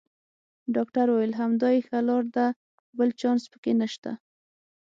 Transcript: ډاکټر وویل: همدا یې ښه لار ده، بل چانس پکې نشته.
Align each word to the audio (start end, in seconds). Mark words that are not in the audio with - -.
ډاکټر 0.75 1.05
وویل: 1.09 1.33
همدا 1.41 1.69
یې 1.75 1.81
ښه 1.87 1.99
لار 2.07 2.23
ده، 2.35 2.45
بل 2.97 3.09
چانس 3.19 3.43
پکې 3.51 3.71
نشته. 3.81 4.11